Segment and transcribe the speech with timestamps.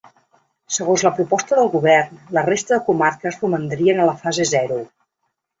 [0.77, 4.83] Segons la proposta del govern, la resta de comarques romandrien a la fase zero.